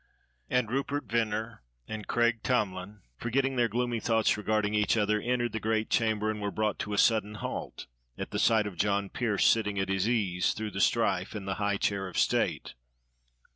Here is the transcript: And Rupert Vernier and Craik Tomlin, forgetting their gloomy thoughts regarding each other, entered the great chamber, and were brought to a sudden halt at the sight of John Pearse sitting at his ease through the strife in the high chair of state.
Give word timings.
And 0.49 0.71
Rupert 0.71 1.03
Vernier 1.05 1.61
and 1.87 2.07
Craik 2.07 2.41
Tomlin, 2.41 3.01
forgetting 3.17 3.55
their 3.55 3.67
gloomy 3.67 3.99
thoughts 3.99 4.35
regarding 4.35 4.73
each 4.73 4.97
other, 4.97 5.21
entered 5.21 5.51
the 5.51 5.59
great 5.59 5.91
chamber, 5.91 6.31
and 6.31 6.41
were 6.41 6.49
brought 6.49 6.79
to 6.79 6.93
a 6.93 6.97
sudden 6.97 7.35
halt 7.35 7.85
at 8.17 8.31
the 8.31 8.39
sight 8.39 8.65
of 8.65 8.77
John 8.77 9.09
Pearse 9.09 9.45
sitting 9.45 9.77
at 9.77 9.89
his 9.89 10.09
ease 10.09 10.53
through 10.55 10.71
the 10.71 10.81
strife 10.81 11.35
in 11.35 11.45
the 11.45 11.53
high 11.61 11.77
chair 11.77 12.07
of 12.07 12.17
state. 12.17 12.73